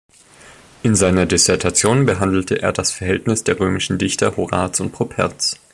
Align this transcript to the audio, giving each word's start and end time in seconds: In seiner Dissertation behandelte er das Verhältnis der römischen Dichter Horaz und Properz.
In 0.81 0.95
seiner 0.95 1.27
Dissertation 1.27 2.07
behandelte 2.07 2.59
er 2.59 2.71
das 2.73 2.91
Verhältnis 2.91 3.43
der 3.43 3.59
römischen 3.59 3.99
Dichter 3.99 4.35
Horaz 4.35 4.79
und 4.79 4.91
Properz. 4.93 5.59